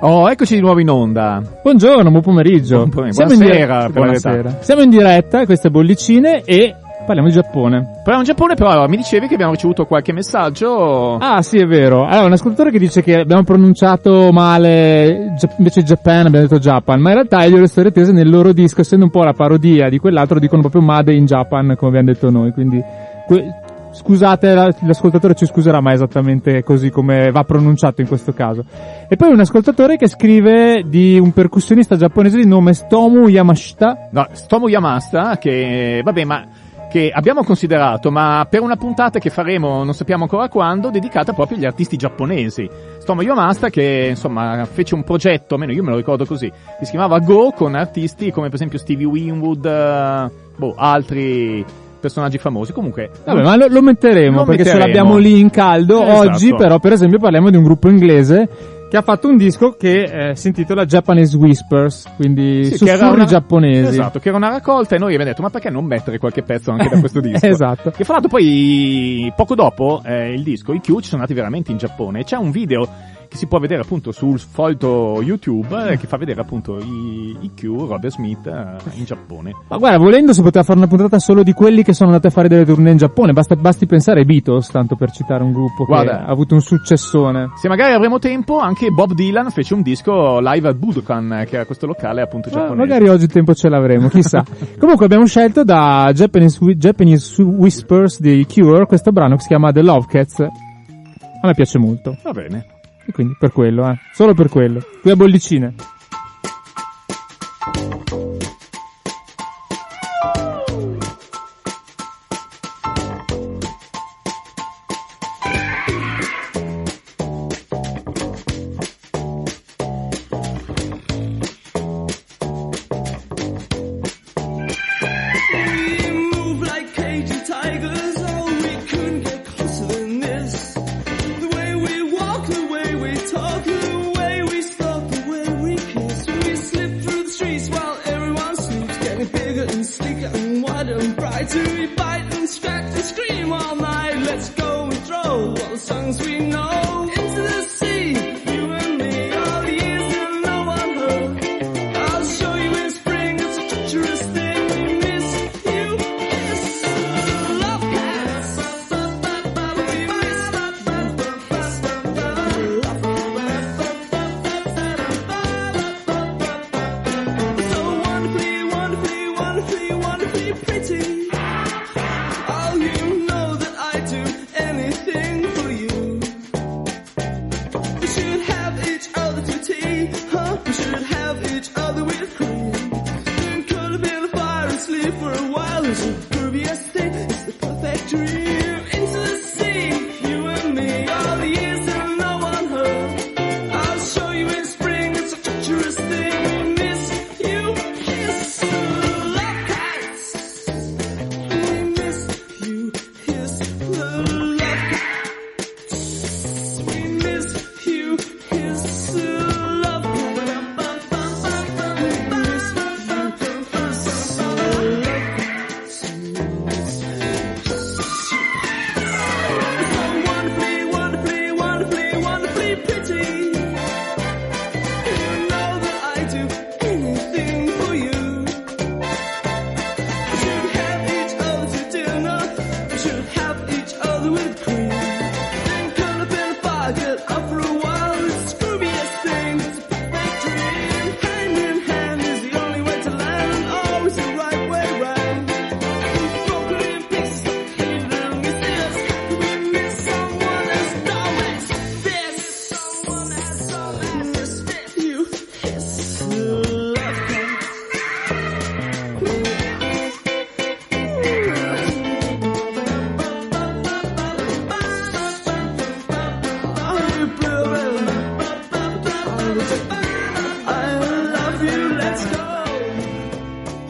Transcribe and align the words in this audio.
Oh, 0.00 0.28
eccoci 0.28 0.56
di 0.56 0.60
nuovo 0.60 0.80
in 0.80 0.90
onda. 0.90 1.40
Buongiorno, 1.62 2.10
buon 2.10 2.22
pomeriggio. 2.22 2.78
Buon 2.78 2.90
pomeriggio. 2.90 3.26
Siamo, 3.26 3.32
in 3.32 3.38
Buonasera, 3.38 3.76
verità. 3.76 4.00
Buonasera. 4.00 4.56
Siamo 4.58 4.82
in 4.82 4.90
diretta, 4.90 5.44
queste 5.46 5.70
bollicine 5.70 6.42
e 6.44 6.74
parliamo 7.06 7.28
di 7.28 7.34
Giappone. 7.34 7.80
Parliamo 7.98 8.18
in 8.18 8.24
Giappone, 8.24 8.54
però 8.56 8.88
mi 8.88 8.96
dicevi 8.96 9.28
che 9.28 9.34
abbiamo 9.34 9.52
ricevuto 9.52 9.86
qualche 9.86 10.12
messaggio. 10.12 11.14
Ah, 11.14 11.42
sì, 11.42 11.58
è 11.58 11.64
vero. 11.64 12.06
Allora, 12.06 12.26
un 12.26 12.32
ascoltatore 12.32 12.72
che 12.72 12.80
dice 12.80 13.04
che 13.04 13.20
abbiamo 13.20 13.44
pronunciato 13.44 14.32
male, 14.32 15.36
invece 15.58 15.84
Japan 15.84 16.26
abbiamo 16.26 16.48
detto 16.48 16.58
Japan, 16.58 17.00
ma 17.00 17.10
in 17.10 17.14
realtà 17.14 17.44
io 17.44 17.60
le 17.60 17.68
storie 17.68 17.92
tese 17.92 18.10
nel 18.10 18.28
loro 18.28 18.52
disco, 18.52 18.80
essendo 18.80 19.04
un 19.04 19.12
po' 19.12 19.22
la 19.22 19.32
parodia 19.32 19.88
di 19.88 19.98
quell'altro, 19.98 20.40
dicono 20.40 20.62
proprio 20.62 20.82
Made 20.82 21.14
in 21.14 21.24
Japan, 21.24 21.76
come 21.78 21.98
abbiamo 21.98 22.12
detto 22.12 22.30
noi, 22.30 22.50
quindi... 22.50 22.82
que- 23.28 23.62
Scusate, 23.94 24.52
la- 24.54 24.74
l'ascoltatore 24.82 25.34
ci 25.34 25.46
scuserà, 25.46 25.80
ma 25.80 25.92
è 25.92 25.94
esattamente 25.94 26.64
così 26.64 26.90
come 26.90 27.30
va 27.30 27.44
pronunciato 27.44 28.00
in 28.00 28.08
questo 28.08 28.32
caso. 28.32 28.64
E 29.08 29.14
poi 29.14 29.32
un 29.32 29.38
ascoltatore 29.38 29.96
che 29.96 30.08
scrive 30.08 30.82
di 30.84 31.16
un 31.18 31.32
percussionista 31.32 31.96
giapponese 31.96 32.36
di 32.38 32.46
nome 32.46 32.74
Stomu 32.74 33.28
Yamashita, 33.28 34.08
No, 34.10 34.26
Stomo 34.32 34.68
Yamasta, 34.68 35.38
che, 35.38 36.00
vabbè, 36.02 36.24
ma, 36.24 36.44
che 36.90 37.10
abbiamo 37.12 37.44
considerato, 37.44 38.10
ma 38.10 38.46
per 38.50 38.62
una 38.62 38.76
puntata 38.76 39.20
che 39.20 39.30
faremo, 39.30 39.84
non 39.84 39.94
sappiamo 39.94 40.24
ancora 40.24 40.48
quando, 40.48 40.90
dedicata 40.90 41.32
proprio 41.32 41.56
agli 41.58 41.64
artisti 41.64 41.96
giapponesi. 41.96 42.68
Stomo 42.98 43.22
Yamasta 43.22 43.70
che, 43.70 44.06
insomma, 44.10 44.64
fece 44.64 44.96
un 44.96 45.04
progetto, 45.04 45.54
almeno 45.54 45.72
io 45.72 45.84
me 45.84 45.90
lo 45.90 45.96
ricordo 45.96 46.24
così, 46.24 46.48
che 46.48 46.84
si 46.84 46.90
chiamava 46.90 47.20
Go, 47.20 47.52
con 47.52 47.76
artisti 47.76 48.32
come 48.32 48.46
per 48.46 48.56
esempio 48.56 48.78
Stevie 48.78 49.06
Winwood, 49.06 49.64
eh, 49.64 50.30
boh, 50.56 50.74
altri 50.76 51.64
personaggi 52.04 52.38
famosi. 52.38 52.72
Comunque, 52.72 53.10
Vabbè, 53.24 53.42
ma 53.42 53.56
lo, 53.56 53.66
lo 53.68 53.80
metteremo 53.82 54.38
Lo 54.40 54.44
perché 54.44 54.64
ce 54.64 54.74
metteremo. 54.74 54.86
l'abbiamo 54.98 55.16
lì 55.18 55.38
in 55.40 55.48
caldo. 55.50 56.02
Esatto. 56.02 56.28
Oggi 56.30 56.54
però 56.54 56.78
per 56.78 56.92
esempio 56.92 57.18
parliamo 57.18 57.48
di 57.50 57.56
un 57.56 57.62
gruppo 57.62 57.88
inglese 57.88 58.48
che 58.90 58.98
ha 58.98 59.02
fatto 59.02 59.26
un 59.28 59.36
disco 59.36 59.72
che 59.76 60.02
eh, 60.30 60.36
si 60.36 60.48
intitola 60.48 60.84
Japanese 60.84 61.36
Whispers, 61.36 62.04
quindi 62.16 62.66
Sì, 62.66 62.76
sussurri 62.76 63.14
una- 63.14 63.24
giapponesi. 63.24 63.88
Esatto, 63.88 64.18
che 64.20 64.28
era 64.28 64.36
una 64.36 64.50
raccolta 64.50 64.94
e 64.94 64.98
noi 64.98 65.12
abbiamo 65.14 65.30
detto 65.30 65.42
ma 65.42 65.50
perché 65.50 65.68
non 65.70 65.84
mettere 65.84 66.18
qualche 66.18 66.42
pezzo 66.42 66.70
anche 66.70 66.88
da 66.90 67.00
questo 67.00 67.18
disco? 67.20 67.44
Esatto. 67.46 67.90
Che 67.90 68.04
fra 68.04 68.12
l'altro 68.14 68.30
poi 68.30 69.32
poco 69.34 69.54
dopo 69.56 70.00
eh, 70.04 70.32
il 70.32 70.42
disco, 70.44 70.72
i 70.72 70.80
Q 70.80 70.84
ci 71.00 71.08
sono 71.08 71.22
andati 71.22 71.34
veramente 71.34 71.72
in 71.72 71.78
Giappone 71.78 72.22
c'è 72.22 72.36
un 72.36 72.50
video 72.52 72.86
che 73.34 73.40
si 73.40 73.46
può 73.46 73.58
vedere 73.58 73.82
appunto 73.82 74.12
sul 74.12 74.38
folto 74.38 75.20
YouTube 75.20 75.90
eh, 75.90 75.98
che 75.98 76.06
fa 76.06 76.16
vedere 76.16 76.40
appunto 76.40 76.78
i, 76.78 77.36
i 77.40 77.50
Q, 77.52 77.64
Robert 77.64 78.10
Smith 78.12 78.46
eh, 78.46 78.76
in 78.94 79.04
Giappone. 79.04 79.52
Ma 79.68 79.76
guarda, 79.76 79.98
volendo 79.98 80.32
si 80.32 80.40
poteva 80.40 80.64
fare 80.64 80.78
una 80.78 80.86
puntata 80.86 81.18
solo 81.18 81.42
di 81.42 81.52
quelli 81.52 81.82
che 81.82 81.92
sono 81.92 82.10
andati 82.10 82.28
a 82.28 82.30
fare 82.30 82.46
delle 82.46 82.64
tournée 82.64 82.92
in 82.92 82.96
Giappone, 82.98 83.32
basta, 83.32 83.56
basti 83.56 83.86
pensare 83.86 84.20
ai 84.20 84.24
Beatles, 84.24 84.70
tanto 84.70 84.94
per 84.94 85.10
citare 85.10 85.42
un 85.42 85.52
gruppo 85.52 85.84
Guarda. 85.84 86.18
che 86.18 86.22
ha 86.22 86.26
avuto 86.26 86.54
un 86.54 86.60
successone. 86.60 87.50
Se 87.56 87.66
magari 87.66 87.92
avremo 87.92 88.20
tempo, 88.20 88.58
anche 88.60 88.90
Bob 88.90 89.14
Dylan 89.14 89.50
fece 89.50 89.74
un 89.74 89.82
disco 89.82 90.38
live 90.38 90.68
al 90.68 90.76
Budokan, 90.76 91.32
eh, 91.32 91.44
che 91.46 91.56
era 91.56 91.66
questo 91.66 91.86
locale 91.86 92.22
appunto 92.22 92.50
Ma 92.50 92.56
giapponese. 92.56 92.86
magari 92.86 93.08
oggi 93.08 93.24
il 93.24 93.32
tempo 93.32 93.52
ce 93.52 93.68
l'avremo, 93.68 94.08
chissà. 94.08 94.44
Comunque 94.78 95.06
abbiamo 95.06 95.26
scelto 95.26 95.64
da 95.64 96.08
Japanese, 96.14 96.60
Japanese 96.76 97.42
Whispers 97.42 98.20
di 98.20 98.46
Cure 98.46 98.86
questo 98.86 99.10
brano 99.10 99.34
che 99.34 99.42
si 99.42 99.48
chiama 99.48 99.72
The 99.72 99.82
Love 99.82 100.06
Cats. 100.08 100.38
A 100.40 101.46
me 101.46 101.52
piace 101.52 101.78
molto. 101.78 102.16
Va 102.22 102.30
bene. 102.30 102.73
E 103.06 103.12
quindi 103.12 103.36
per 103.38 103.52
quello, 103.52 103.88
eh. 103.90 103.98
Solo 104.12 104.34
per 104.34 104.48
quello. 104.48 104.82
Qui 105.00 105.10
a 105.10 105.16
bollicine. 105.16 105.74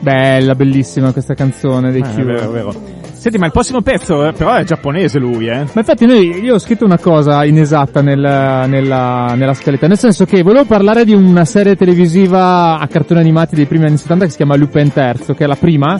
Bella, 0.04 0.54
bellissima 0.54 1.12
questa 1.12 1.32
canzone 1.32 1.90
dei 1.90 2.02
Eh, 2.02 2.08
Cure. 2.10 2.24
vero, 2.34 2.50
vero. 2.50 2.74
Senti, 3.14 3.38
ma 3.38 3.46
il 3.46 3.52
prossimo 3.52 3.80
pezzo 3.80 4.26
eh, 4.26 4.32
però 4.32 4.52
è 4.52 4.64
giapponese 4.64 5.18
lui, 5.18 5.46
eh? 5.46 5.60
Ma 5.60 5.80
infatti 5.80 6.04
noi, 6.04 6.42
io 6.42 6.56
ho 6.56 6.58
scritto 6.58 6.84
una 6.84 6.98
cosa 6.98 7.42
inesatta 7.46 8.02
nel, 8.02 8.18
nella, 8.20 9.32
nella 9.34 9.54
scaletta, 9.54 9.86
nel 9.86 9.96
senso 9.96 10.26
che 10.26 10.42
volevo 10.42 10.66
parlare 10.66 11.06
di 11.06 11.14
una 11.14 11.46
serie 11.46 11.74
televisiva 11.74 12.78
a 12.78 12.86
cartoni 12.86 13.20
animati 13.20 13.54
dei 13.54 13.64
primi 13.64 13.86
anni 13.86 13.96
70 13.96 14.24
che 14.26 14.30
si 14.32 14.36
chiama 14.36 14.56
Lupin 14.56 14.92
III, 14.94 15.34
che 15.34 15.44
è 15.44 15.46
la 15.46 15.56
prima, 15.56 15.98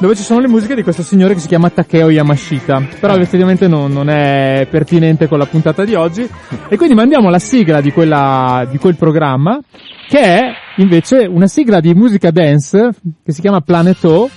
dove 0.00 0.16
ci 0.16 0.22
sono 0.22 0.40
le 0.40 0.48
musiche 0.48 0.74
di 0.74 0.82
questo 0.82 1.02
signore 1.02 1.34
che 1.34 1.40
si 1.40 1.46
chiama 1.46 1.68
Takeo 1.68 2.10
Yamashita. 2.10 2.88
Però 2.98 3.14
effettivamente 3.16 3.68
non, 3.68 3.92
non 3.92 4.08
è 4.08 4.66
pertinente 4.70 5.28
con 5.28 5.38
la 5.38 5.44
puntata 5.44 5.84
di 5.84 5.94
oggi. 5.94 6.26
E 6.68 6.76
quindi 6.76 6.94
mandiamo 6.94 7.28
la 7.28 7.38
sigla 7.38 7.82
di, 7.82 7.92
quella, 7.92 8.66
di 8.70 8.78
quel 8.78 8.96
programma, 8.96 9.60
che 10.08 10.18
è 10.18 10.52
invece 10.78 11.26
una 11.28 11.46
sigla 11.46 11.80
di 11.80 11.92
musica 11.92 12.30
dance 12.30 12.90
che 13.22 13.32
si 13.32 13.42
chiama 13.42 13.60
Planet 13.60 14.02
O, 14.04 14.30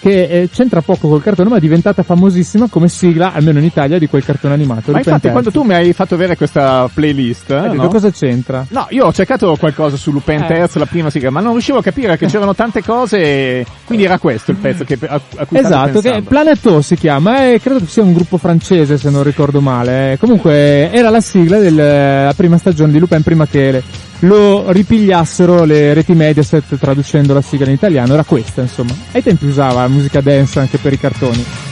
che 0.00 0.22
eh, 0.24 0.48
c'entra 0.50 0.80
poco 0.80 1.08
col 1.08 1.22
cartone 1.22 1.48
ma 1.50 1.56
è 1.56 1.60
diventata 1.60 2.02
famosissima 2.02 2.68
come 2.68 2.88
sigla, 2.88 3.32
almeno 3.32 3.58
in 3.58 3.64
Italia, 3.66 3.98
di 3.98 4.08
quel 4.08 4.24
cartone 4.24 4.54
animato. 4.54 4.90
Ma 4.92 4.98
infatti 4.98 5.28
quando 5.30 5.50
tu 5.50 5.62
mi 5.62 5.74
hai 5.74 5.92
fatto 5.92 6.14
avere 6.14 6.36
questa 6.36 6.88
playlist, 6.92 7.48
detto, 7.48 7.74
no? 7.74 7.88
cosa 7.88 8.10
c'entra? 8.10 8.64
No, 8.70 8.86
io 8.90 9.06
ho 9.06 9.12
cercato 9.12 9.54
qualcosa 9.58 9.96
su 9.96 10.10
Lupin 10.10 10.42
Eh. 10.42 10.46
Terzo, 10.46 10.78
la 10.78 10.86
prima 10.86 11.10
sigla, 11.10 11.30
ma 11.30 11.40
non 11.40 11.52
riuscivo 11.52 11.78
a 11.78 11.82
capire 11.82 12.16
che 12.16 12.26
c'erano 12.26 12.54
tante 12.54 12.82
cose, 12.82 13.64
quindi 13.84 14.04
era 14.04 14.18
questo 14.18 14.50
il 14.52 14.56
pezzo 14.56 14.84
che, 14.84 14.98
a, 15.06 15.20
a 15.36 15.44
cui 15.46 15.58
Esatto, 15.58 16.00
che 16.00 16.00
pensando. 16.00 16.28
Planet 16.28 16.66
O 16.66 16.80
si 16.80 16.96
chiama 16.96 17.50
e 17.50 17.60
credo 17.60 17.80
che 17.80 17.86
sia 17.86 18.02
un 18.02 18.12
gruppo 18.14 18.38
francese 18.38 18.96
se 18.96 19.10
non 19.10 19.22
ricordo 19.22 19.60
male. 19.60 20.12
Eh, 20.12 20.18
Comunque 20.18 20.90
era 20.92 21.10
la 21.10 21.20
sigla 21.20 21.58
della 21.58 22.32
prima 22.36 22.56
stagione 22.58 22.92
di 22.92 22.98
Lupin 22.98 23.22
prima 23.22 23.46
che 23.46 23.70
le- 23.70 23.82
lo 24.20 24.70
ripigliassero 24.70 25.64
le 25.64 25.94
reti 25.94 26.14
Mediaset 26.14 26.76
traducendo 26.78 27.34
la 27.34 27.42
sigla 27.42 27.66
in 27.66 27.72
italiano, 27.72 28.12
era 28.14 28.24
questa 28.24 28.62
insomma. 28.62 28.94
Ai 29.12 29.22
tempi 29.22 29.46
usava 29.46 29.86
musica 29.88 30.20
dance 30.20 30.58
anche 30.58 30.78
per 30.78 30.92
i 30.92 30.98
cartoni. 30.98 31.69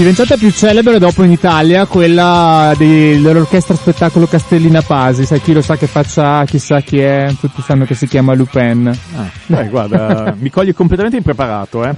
Diventata 0.00 0.38
più 0.38 0.50
celebre 0.50 0.98
dopo 0.98 1.24
in 1.24 1.30
Italia 1.30 1.84
quella 1.84 2.72
dell'orchestra 2.78 3.74
spettacolo 3.74 4.26
Castellina 4.26 4.80
Pasi, 4.80 5.26
sai 5.26 5.42
chi 5.42 5.52
lo 5.52 5.60
sa 5.60 5.76
che 5.76 5.86
faccia, 5.86 6.42
chissà 6.46 6.80
chi 6.80 7.00
è, 7.00 7.30
tutti 7.38 7.60
sanno 7.60 7.84
che 7.84 7.94
si 7.94 8.06
chiama 8.06 8.32
Lupin. 8.32 8.90
Ah, 9.14 9.30
dai, 9.44 9.68
guarda, 9.68 10.34
mi 10.40 10.48
cogli 10.48 10.72
completamente 10.72 11.18
impreparato, 11.18 11.84
eh. 11.84 11.94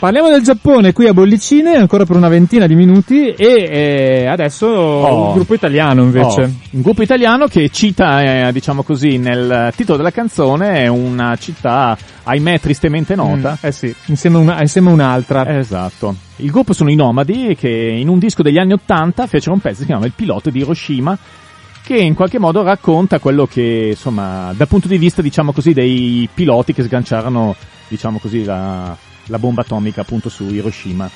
Parliamo 0.00 0.30
del 0.30 0.40
Giappone 0.42 0.94
qui 0.94 1.08
a 1.08 1.12
Bollicine 1.12 1.74
ancora 1.76 2.06
per 2.06 2.16
una 2.16 2.28
ventina 2.30 2.66
di 2.66 2.74
minuti 2.74 3.28
e 3.32 3.68
eh, 4.22 4.26
adesso 4.26 4.66
Oh. 4.66 5.26
un 5.28 5.34
gruppo 5.34 5.52
italiano 5.52 6.02
invece. 6.02 6.40
Oh, 6.40 6.50
un 6.70 6.80
gruppo 6.80 7.02
italiano 7.02 7.46
che 7.48 7.68
cita, 7.68 8.46
eh, 8.48 8.52
diciamo 8.52 8.82
così, 8.82 9.18
nel 9.18 9.70
titolo 9.76 9.98
della 9.98 10.10
canzone 10.10 10.88
una 10.88 11.36
città, 11.36 11.98
ahimè, 12.22 12.60
tristemente 12.60 13.14
nota. 13.14 13.58
Mm, 13.62 13.66
eh 13.68 13.72
sì, 13.72 13.94
insieme 14.06 14.36
a, 14.36 14.40
una- 14.40 14.60
insieme 14.62 14.88
a 14.88 14.92
un'altra. 14.94 15.58
Esatto. 15.58 16.14
Il 16.36 16.50
gruppo 16.50 16.72
sono 16.72 16.90
i 16.90 16.94
Nomadi 16.94 17.54
che 17.58 17.68
in 17.68 18.08
un 18.08 18.18
disco 18.18 18.42
degli 18.42 18.56
anni 18.58 18.72
Ottanta 18.72 19.26
fecero 19.26 19.52
un 19.52 19.60
pezzo 19.60 19.74
che 19.76 19.80
si 19.82 19.86
chiama 19.86 20.06
Il 20.06 20.12
pilota 20.16 20.48
di 20.48 20.60
Hiroshima 20.60 21.16
che 21.84 21.96
in 21.98 22.14
qualche 22.14 22.38
modo 22.38 22.62
racconta 22.62 23.18
quello 23.18 23.46
che, 23.46 23.88
insomma, 23.90 24.54
dal 24.56 24.68
punto 24.68 24.88
di 24.88 24.96
vista, 24.96 25.20
diciamo 25.20 25.52
così, 25.52 25.74
dei 25.74 26.26
piloti 26.32 26.72
che 26.72 26.84
sganciarono, 26.84 27.54
diciamo 27.88 28.18
così, 28.18 28.44
la, 28.44 28.96
la 29.26 29.38
bomba 29.38 29.62
atomica 29.62 30.00
appunto 30.00 30.28
su 30.28 30.44
Hiroshima. 30.44 31.10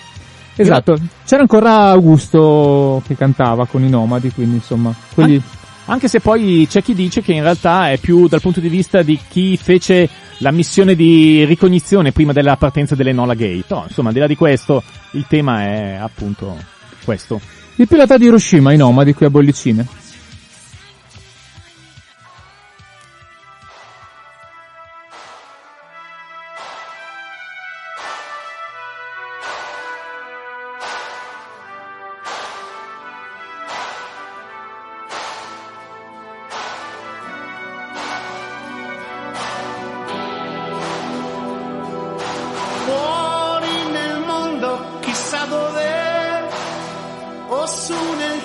Esatto, 0.56 0.96
c'era 1.24 1.42
ancora 1.42 1.88
Augusto 1.88 3.02
che 3.06 3.16
cantava 3.16 3.66
con 3.66 3.82
i 3.84 3.88
Nomadi, 3.88 4.30
quindi 4.30 4.56
insomma, 4.56 4.94
quelli... 5.12 5.42
Anche 5.86 6.08
se 6.08 6.20
poi 6.20 6.66
c'è 6.66 6.82
chi 6.82 6.94
dice 6.94 7.20
che 7.20 7.34
in 7.34 7.42
realtà 7.42 7.90
è 7.90 7.98
più 7.98 8.26
dal 8.26 8.40
punto 8.40 8.58
di 8.58 8.70
vista 8.70 9.02
di 9.02 9.18
chi 9.28 9.58
fece 9.58 10.08
la 10.38 10.50
missione 10.50 10.94
di 10.94 11.44
ricognizione 11.44 12.10
prima 12.10 12.32
della 12.32 12.56
partenza 12.56 12.94
dell'Enola 12.94 13.34
Gate. 13.34 13.64
No, 13.68 13.84
insomma, 13.86 14.08
al 14.08 14.14
di 14.14 14.20
là 14.20 14.26
di 14.26 14.34
questo, 14.34 14.82
il 15.10 15.26
tema 15.28 15.64
è 15.64 15.98
appunto 16.00 16.56
questo. 17.04 17.38
Il 17.74 17.86
pilota 17.86 18.16
di 18.16 18.24
Hiroshima, 18.24 18.72
i 18.72 18.78
Nomadi 18.78 19.12
qui 19.12 19.26
a 19.26 19.30
Bollicine. 19.30 19.86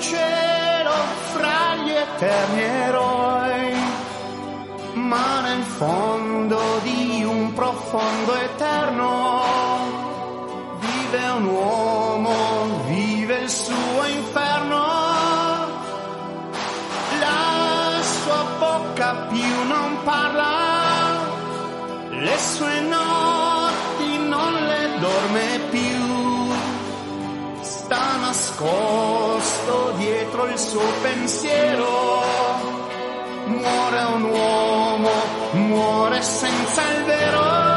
Cielo, 0.10 0.96
fra 1.34 1.75
gli 1.84 1.92
eterni 1.92 2.62
eroi, 2.62 3.74
ma 4.94 5.42
nel 5.42 5.63
fondo 5.63 6.60
di 6.84 7.24
un 7.24 7.54
profondo 7.54 8.36
eterno, 8.36 9.08
vive 10.80 11.30
un 11.38 11.46
uomo, 11.46 12.36
vive 12.88 13.36
il 13.46 13.50
suo 13.50 14.06
inferno, 14.20 14.84
la 17.25 18.01
sua 18.01 18.44
bocca 18.58 19.10
più 19.30 19.68
non 19.68 19.98
parla, 20.04 20.58
le 22.10 22.38
sue 22.38 22.80
notti 22.82 24.28
non 24.28 24.54
le 24.54 25.00
dorme 25.00 25.59
nascosto 28.60 29.94
dietro 29.98 30.46
il 30.48 30.58
suo 30.58 30.82
pensiero, 31.01 32.22
muore 33.46 34.04
un 34.16 34.24
uomo, 34.24 35.10
muore 35.54 36.22
senza 36.22 36.82
il 36.92 37.04
vero. 37.06 37.68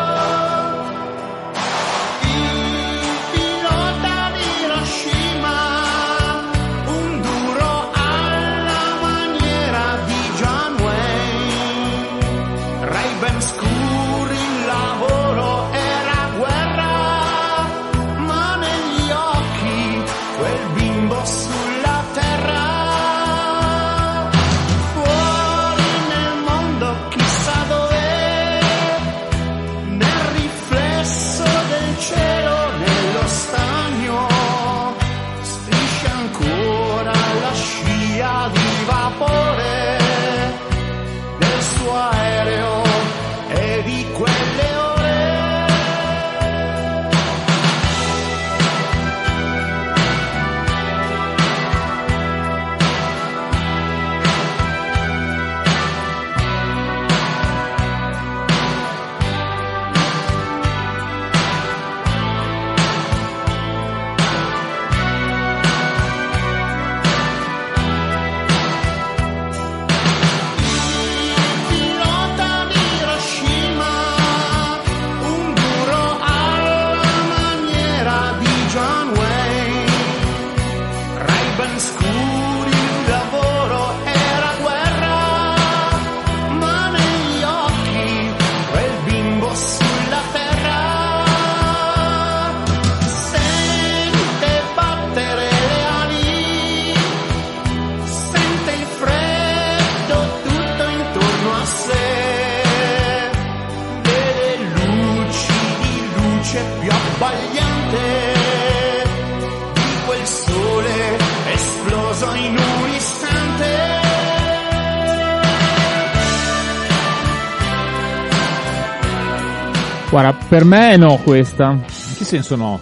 Guarda, 120.12 120.36
per 120.46 120.64
me 120.66 120.96
no 120.98 121.18
questa. 121.24 121.70
In 121.70 121.80
che 122.18 122.24
senso 122.24 122.54
no? 122.54 122.78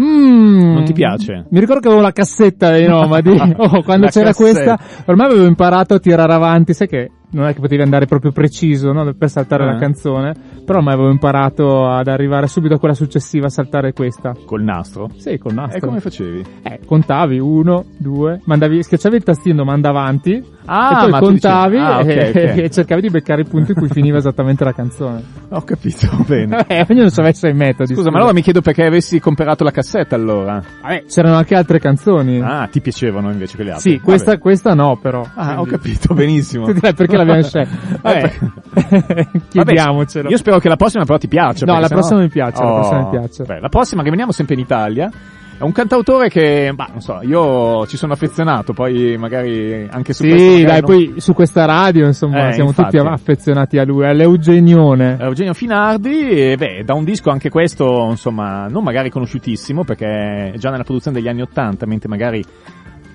Mm. 0.00 0.72
Non 0.72 0.84
ti 0.84 0.94
piace? 0.94 1.44
Mi 1.50 1.60
ricordo 1.60 1.82
che 1.82 1.88
avevo 1.88 2.00
la 2.02 2.10
cassetta 2.12 2.70
dei 2.70 2.86
nomadi. 2.88 3.28
Oh, 3.58 3.82
quando 3.82 4.06
La 4.06 4.10
c'era 4.10 4.32
cassetta. 4.32 4.76
questa, 4.76 4.78
ormai 5.04 5.26
avevo 5.26 5.44
imparato 5.44 5.92
a 5.92 5.98
tirare 5.98 6.32
avanti. 6.32 6.72
Sai 6.72 6.88
che 6.88 7.10
non 7.32 7.46
è 7.46 7.54
che 7.54 7.60
potevi 7.60 7.82
andare 7.82 8.06
proprio 8.06 8.32
preciso, 8.32 8.92
no? 8.92 9.12
Per 9.14 9.28
saltare 9.30 9.64
Eh. 9.64 9.66
la 9.72 9.78
canzone. 9.78 10.34
Però 10.64 10.78
ormai 10.78 10.94
avevo 10.94 11.10
imparato 11.10 11.86
ad 11.88 12.06
arrivare 12.06 12.46
subito 12.46 12.74
a 12.74 12.78
quella 12.78 12.94
successiva 12.94 13.46
a 13.46 13.50
saltare 13.50 13.92
questa. 13.92 14.34
Col 14.44 14.62
nastro? 14.62 15.10
Sì, 15.16 15.38
con 15.38 15.54
nastro. 15.54 15.78
E 15.78 15.80
come 15.80 16.00
facevi? 16.00 16.44
Eh, 16.62 16.80
contavi 16.86 17.38
uno, 17.38 17.84
due, 17.98 18.40
mandavi, 18.44 18.82
schiacciavi 18.82 19.16
il 19.16 19.22
tastino, 19.24 19.64
manda 19.64 19.88
avanti. 19.88 20.42
Ah, 20.66 21.06
e 21.06 21.10
poi 21.10 21.20
contavi 21.20 21.76
dicevi- 21.76 21.92
ah, 21.92 21.98
ok, 21.98 22.06
e, 22.06 22.50
ok. 22.52 22.56
e 22.64 22.70
cercavi 22.70 23.00
di 23.00 23.08
beccare 23.10 23.40
il 23.40 23.48
punto 23.48 23.72
in 23.72 23.78
cui 23.78 23.88
finiva 23.88 24.18
esattamente 24.18 24.62
la 24.62 24.72
canzone. 24.72 25.22
Ho 25.50 25.62
capito, 25.62 26.06
bene. 26.26 26.64
Eh, 26.70 26.86
ognuno 26.88 27.06
aveva 27.08 27.28
i 27.30 27.34
suoi 27.34 27.52
metodi. 27.54 27.94
Scusa, 27.94 28.10
ma 28.10 28.18
allora 28.18 28.32
mi 28.32 28.42
chiedo 28.42 28.60
perché 28.60 28.84
avessi 28.84 29.18
comprato 29.18 29.64
la 29.64 29.72
cassetta 29.72 30.14
allora. 30.14 30.62
Vabbè, 30.82 31.04
c'erano 31.08 31.34
anche 31.36 31.56
altre 31.56 31.80
canzoni. 31.80 32.40
Ah, 32.40 32.68
ti 32.70 32.80
piacevano 32.80 33.30
invece 33.32 33.56
che 33.56 33.64
le 33.64 33.72
altre? 33.72 33.90
sì, 33.90 33.98
questa, 33.98 34.30
Vabbè. 34.32 34.40
questa 34.42 34.74
no, 34.74 34.96
però. 35.00 35.26
Ah, 35.34 35.54
ho 35.60 35.64
Quindi- 35.64 35.70
capito, 35.70 36.14
benissimo. 36.14 36.66
Perché 36.72 37.16
l'abbiamo 37.24 37.42
scelta. 37.42 37.76
Vabbè, 38.02 38.32
Vabbè, 38.72 39.28
chiediamocelo. 39.48 40.28
io 40.28 40.36
spero 40.36 40.58
che 40.58 40.68
la 40.68 40.76
prossima 40.76 41.04
però 41.04 41.18
ti 41.18 41.28
piaccia. 41.28 41.64
No, 41.66 41.78
la 41.78 41.88
prossima 41.88 42.20
mi 42.20 42.28
piace, 42.28 42.62
la 42.62 42.72
prossima 42.72 43.00
mi 43.02 43.08
piace. 43.10 43.44
Beh, 43.44 43.60
la 43.60 43.68
prossima, 43.68 44.02
rimaniamo 44.02 44.32
sempre 44.32 44.54
in 44.54 44.60
Italia, 44.60 45.10
è 45.58 45.62
un 45.62 45.72
cantautore 45.72 46.30
che, 46.30 46.72
bah, 46.74 46.88
non 46.90 47.00
so, 47.02 47.18
io 47.22 47.86
ci 47.86 47.98
sono 47.98 48.14
affezionato, 48.14 48.72
poi 48.72 49.16
magari 49.18 49.86
anche 49.90 50.14
su 50.14 50.22
questo 50.22 50.38
Sì, 50.52 50.62
dai, 50.62 50.80
non- 50.80 50.90
poi 50.90 51.14
su 51.18 51.34
questa 51.34 51.66
radio, 51.66 52.06
insomma, 52.06 52.48
Eh, 52.48 52.52
siamo 52.54 52.70
infatti. 52.70 52.96
tutti 52.96 53.06
affezionati 53.08 53.76
a 53.78 53.84
lui, 53.84 54.06
all'Eugenione. 54.06 55.18
Eugenio 55.20 55.52
Finardi, 55.52 56.30
e 56.30 56.56
beh, 56.56 56.82
da 56.84 56.94
un 56.94 57.04
disco 57.04 57.28
anche 57.30 57.50
questo, 57.50 58.06
insomma, 58.08 58.68
non 58.68 58.82
magari 58.82 59.10
conosciutissimo, 59.10 59.84
perché 59.84 60.52
è 60.52 60.56
già 60.56 60.70
nella 60.70 60.84
produzione 60.84 61.18
degli 61.18 61.28
anni 61.28 61.42
80, 61.42 61.84
mentre 61.84 62.08
magari 62.08 62.42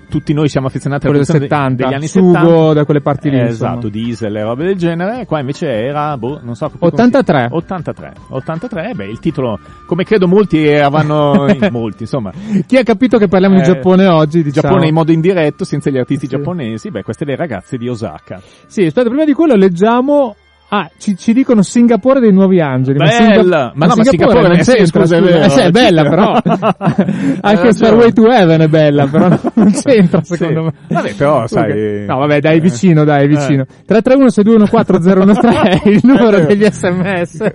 tutti 0.08 0.32
noi 0.32 0.48
siamo 0.48 0.66
affezionati 0.68 1.06
alla 1.06 1.16
Quello 1.16 1.26
del 1.26 1.38
produzione 1.40 1.68
de- 1.68 1.76
70, 1.76 1.84
degli 1.84 1.94
anni 1.94 2.06
Sugo 2.08 2.32
70. 2.32 2.72
da 2.74 2.84
quelle 2.84 3.00
parti 3.00 3.30
lì, 3.30 3.38
Eh, 3.38 3.44
esatto, 3.46 3.88
diesel 3.88 4.36
e 4.36 4.42
robe 4.42 4.64
del 4.64 4.76
genere, 4.76 5.26
qua 5.26 5.40
invece 5.40 5.66
era, 5.68 6.16
boh, 6.16 6.40
non 6.42 6.54
so. 6.54 6.68
più 6.68 6.78
83. 6.80 7.48
come 7.48 7.48
si- 7.48 7.54
83. 7.56 8.12
83, 8.28 8.92
beh, 8.94 9.06
il 9.06 9.18
titolo, 9.18 9.58
come 9.86 10.04
credo 10.04 10.26
molti 10.28 10.66
avranno, 10.74 11.46
molti, 11.70 12.02
insomma, 12.02 12.32
Chi 12.66 12.76
ha 12.76 12.82
capito 12.82 13.18
che 13.18 13.28
parliamo 13.28 13.56
di 13.56 13.60
Eh, 13.62 13.64
Giappone 13.64 14.06
oggi, 14.06 14.38
di 14.38 14.44
diciamo. 14.44 14.68
Giappone 14.68 14.88
in 14.88 14.94
modo 14.94 15.12
indiretto, 15.12 15.64
senza 15.64 15.90
gli 15.90 15.98
artisti 15.98 16.26
Sì. 16.26 16.36
giapponesi, 16.36 16.90
beh, 16.90 17.02
queste 17.02 17.24
le 17.24 17.36
ragazze 17.36 17.76
di 17.76 17.88
Osaka. 17.88 18.40
Sì, 18.66 18.84
aspetta, 18.84 19.08
prima 19.08 19.24
di 19.24 19.32
quello 19.32 19.54
leggiamo... 19.54 20.36
Ah, 20.68 20.90
ci, 20.98 21.16
ci 21.16 21.32
dicono 21.32 21.62
Singapore 21.62 22.18
dei 22.18 22.32
nuovi 22.32 22.60
angeli. 22.60 22.98
Bella! 22.98 23.12
Singa- 23.12 23.72
Ma 23.74 23.86
no, 23.86 23.94
ma 23.96 24.02
Singapore 24.04 24.48
non 24.48 24.56
c'entra, 24.56 24.84
scusa, 25.04 25.16
è 25.16 25.20
scusa. 25.20 25.20
vero. 25.20 25.44
Eh, 25.44 25.48
sì, 25.48 25.60
è 25.60 25.70
bella 25.70 26.02
però. 26.02 26.40
Anche. 27.40 27.72
Starway 27.72 28.12
to 28.12 28.26
Heaven 28.30 28.60
è 28.62 28.68
bella, 28.68 29.06
però 29.10 29.28
non 29.54 29.72
c'entra 29.72 30.22
Sì. 30.24 30.34
secondo 30.34 30.62
me. 30.64 30.72
Vabbè, 30.88 31.14
però, 31.14 31.46
sai- 31.46 32.04
No, 32.06 32.18
vabbè, 32.18 32.40
dai, 32.40 32.56
Eh. 32.56 32.60
vicino, 32.60 33.04
dai, 33.04 33.28
vicino. 33.28 33.64
331-6214013 33.88 35.82
è 35.84 35.88
il 35.88 36.00
numero 36.04 36.36
Eh. 36.38 36.46
degli 36.46 36.64
sms. 36.68 37.52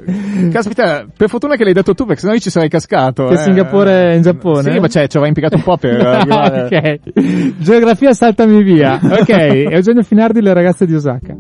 Caspita, 0.51 1.05
per 1.15 1.27
fortuna 1.29 1.55
che 1.55 1.63
l'hai 1.65 1.73
detto 1.73 1.93
tu, 1.93 2.05
perché 2.05 2.21
sennò 2.21 2.33
io 2.33 2.39
ci 2.39 2.49
sarei 2.49 2.69
cascato. 2.69 3.25
Che 3.27 3.33
eh. 3.33 3.37
Singapore 3.37 4.11
è 4.11 4.15
in 4.15 4.21
Giappone? 4.21 4.71
Sì, 4.71 4.79
ma 4.79 4.87
cioè, 4.87 5.07
ci 5.07 5.17
avrei 5.17 5.33
impiegato 5.33 5.57
un 5.57 5.63
po' 5.63 5.77
per 5.77 5.99
arrivare. 6.05 6.63
ok. 6.63 7.55
Geografia 7.57 8.13
saltami 8.13 8.63
via. 8.63 8.99
Ok, 9.01 9.29
Eugenio 9.29 10.03
Finardi, 10.03 10.41
le 10.41 10.53
ragazze 10.53 10.85
di 10.85 10.95
Osaka. 10.95 11.35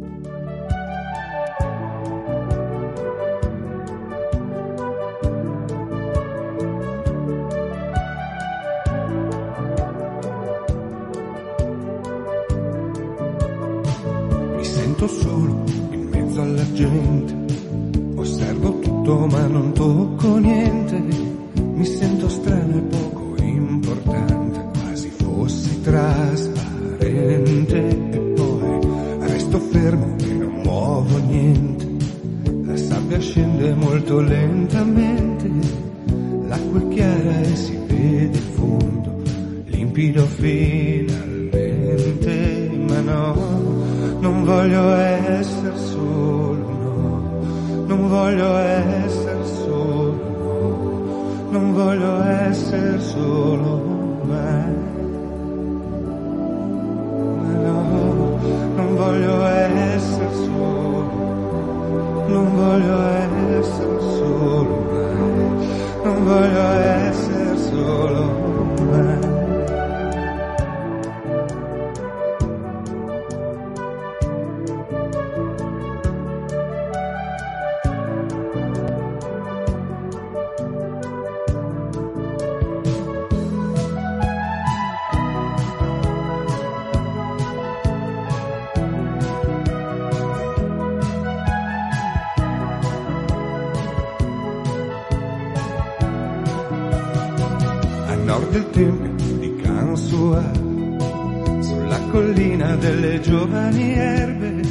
Gente. 16.81 17.35
Osservo 18.15 18.79
tutto 18.79 19.27
ma 19.27 19.45
non 19.47 19.73
tocco 19.73 20.37
niente. 20.37 21.03
Mi 21.75 21.85
sento 21.85 22.27
strano 22.29 22.77
e 22.77 22.81
poco 22.81 23.35
importante, 23.41 24.65
quasi 24.79 25.09
fossi 25.09 25.81
trasparente. 25.81 27.87
E 28.11 28.19
poi 28.35 28.79
resto 29.19 29.59
fermo 29.59 30.15
e 30.19 30.33
non 30.33 30.61
muovo 30.63 31.17
niente. 31.19 31.87
La 32.65 32.77
sabbia 32.77 33.19
scende 33.19 33.75
molto 33.75 34.19
lentamente. 34.19 35.49
L'acqua 36.47 36.79
è 36.79 36.87
chiara 36.89 37.41
e 37.41 37.55
si 37.55 37.77
vede 37.87 38.37
il 38.37 38.43
fondo, 38.53 39.21
limpido 39.65 40.25
finalmente. 40.25 41.19
Ma 42.87 42.99
no, 43.01 43.35
non 44.19 44.43
voglio 44.43 44.93
essere 44.95 45.60
voglio 48.11 48.57
essere 48.57 49.45
solo, 49.45 50.11
no, 50.43 51.49
non 51.49 51.73
voglio 51.73 52.21
essere 52.23 52.99
solo. 52.99 53.79
Ma 54.23 54.65
no, 57.63 58.37
non 58.75 58.95
voglio 58.95 59.45
essere 59.45 60.33
solo, 60.33 61.09
non 62.27 62.53
voglio 62.53 63.01
essere 63.57 63.99
solo 64.17 64.85
mai, 64.91 65.15
non 66.03 66.23
voglio 66.25 66.69
essere 67.07 67.57
solo 67.57 68.23
mai. 68.23 68.40
Collina 102.11 102.75
delle 102.75 103.21
giovani 103.21 103.93
erbe, 103.93 104.61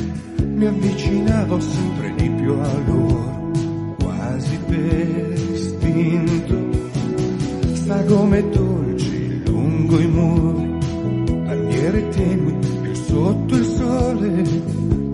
mi 0.44 0.66
avvicinavo 0.66 1.58
sempre 1.58 2.14
di 2.14 2.28
più 2.28 2.52
a 2.52 2.78
loro, 2.84 3.96
quasi 3.98 4.58
per 4.66 5.32
istinto, 5.50 6.54
sagome 7.86 8.46
dolci 8.50 9.42
lungo 9.46 9.98
i 9.98 10.06
muri, 10.06 10.78
bandiere 11.44 12.08
tenui 12.08 12.56
più 12.82 12.94
sotto 12.94 13.56
il 13.56 13.64
sole, 13.64 14.42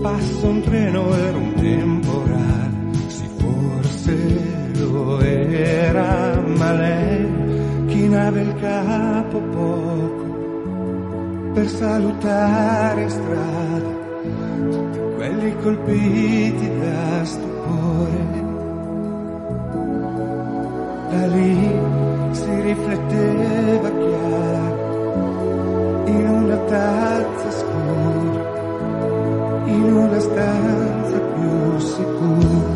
passa 0.03 0.49
un 0.49 0.61
treno 0.63 1.15
era 1.15 1.37
un 1.39 1.53
temporale, 1.55 2.75
sì 3.07 3.25
forse 3.37 4.17
lo 4.81 5.21
era, 5.21 6.43
ma 6.57 6.73
lei 6.73 7.87
chinava 7.87 8.41
il 8.41 8.55
capo 8.57 9.46
per 11.67 11.75
salutare 11.75 13.09
strada 13.09 13.95
tutti 14.71 14.99
quelli 15.17 15.57
colpiti 15.63 16.79
da 16.79 17.25
stupore. 17.25 18.45
Da 21.11 21.27
lì 21.27 21.81
si 22.31 22.61
rifletteva 22.61 23.91
chiaro 23.91 24.85
in 26.07 26.29
una 26.29 26.57
tazza 26.57 27.51
scura, 27.51 28.45
in 29.67 29.93
una 29.93 30.21
stanza 30.21 31.19
più 31.19 31.79
sicura. 31.81 32.76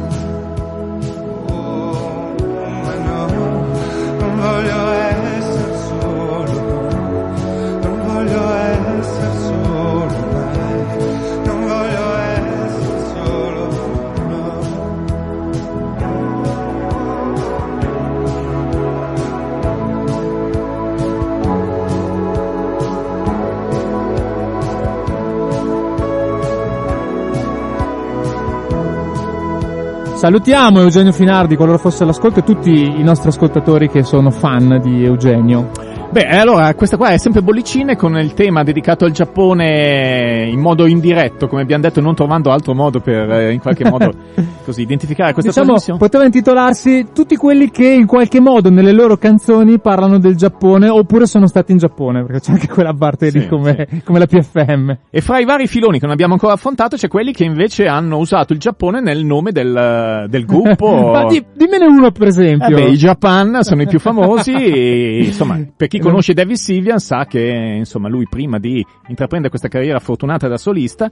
Salutiamo 30.21 30.81
Eugenio 30.81 31.13
Finardi, 31.13 31.57
qualora 31.57 31.79
fosse 31.79 32.03
all'ascolto, 32.03 32.41
e 32.41 32.43
tutti 32.43 32.71
i 32.71 33.03
nostri 33.03 33.31
ascoltatori 33.31 33.89
che 33.89 34.03
sono 34.03 34.31
fan 34.31 34.79
di 34.83 35.03
Eugenio. 35.03 35.71
Beh, 36.13 36.27
allora, 36.27 36.75
questa 36.75 36.97
qua 36.97 37.11
è 37.11 37.19
sempre 37.19 37.41
bollicine 37.41 37.95
con 37.95 38.17
il 38.19 38.35
tema 38.35 38.65
dedicato 38.65 39.05
al 39.05 39.13
Giappone 39.13 40.49
in 40.51 40.59
modo 40.59 40.87
indiretto, 40.87 41.47
come 41.47 41.63
abbiamo 41.63 41.83
detto, 41.85 42.01
non 42.01 42.17
trovando 42.17 42.51
altro 42.51 42.75
modo 42.75 42.99
per 42.99 43.31
eh, 43.31 43.53
in 43.53 43.61
qualche 43.61 43.89
modo 43.89 44.13
così 44.65 44.83
identificare 44.83 45.33
questa 45.33 45.51
Diciamo, 45.53 45.69
trasmissione. 45.69 46.01
poteva 46.01 46.25
intitolarsi 46.25 47.07
tutti 47.15 47.37
quelli 47.37 47.71
che 47.71 47.87
in 47.87 48.07
qualche 48.07 48.41
modo 48.41 48.71
nelle 48.71 48.91
loro 48.91 49.19
canzoni 49.19 49.79
parlano 49.79 50.19
del 50.19 50.35
Giappone 50.35 50.89
oppure 50.89 51.27
sono 51.27 51.47
stati 51.47 51.71
in 51.71 51.79
Giappone, 51.79 52.25
perché 52.25 52.41
c'è 52.41 52.53
anche 52.55 52.67
quella 52.69 52.93
parte 52.93 53.31
Sì, 53.31 53.39
lì 53.39 53.47
come, 53.47 53.87
come 54.05 54.19
la 54.19 54.27
PFM. 54.27 54.97
E 55.11 55.21
fra 55.21 55.39
i 55.39 55.45
vari 55.45 55.69
filoni 55.69 55.99
che 56.01 56.07
non 56.07 56.13
abbiamo 56.15 56.33
ancora 56.33 56.55
affrontato 56.55 56.97
c'è 56.97 57.07
quelli 57.07 57.33
che 57.33 57.45
invece 57.45 57.87
hanno 57.87 58.17
usato 58.19 58.53
il 58.53 58.59
Giappone 58.59 59.01
nel 59.01 59.25
nome 59.25 59.53
del, 59.53 60.27
del 60.29 60.45
gruppo. 60.45 61.13
Ma 61.15 61.27
di, 61.27 61.45
dimmene 61.55 61.87
uno 61.87 62.11
per 62.11 62.25
Eh 62.25 62.31
esempio. 62.31 62.75
beh, 62.75 62.89
i 62.91 62.97
Japan 62.97 63.59
sono 63.63 63.83
i 63.83 63.87
più 63.87 64.01
famosi 64.01 64.53
e, 64.55 65.23
insomma, 65.27 65.57
per 65.77 65.87
chi 65.87 65.99
conosce 66.01 66.33
David 66.35 66.57
Sylvian 66.57 66.99
sa 66.99 67.25
che, 67.27 67.75
insomma, 67.79 68.09
lui 68.09 68.27
prima 68.29 68.59
di 68.59 68.85
intraprendere 69.09 69.51
questa 69.51 69.69
carriera 69.69 69.99
fortunata 69.99 70.49
da 70.49 70.57
solista 70.57 71.11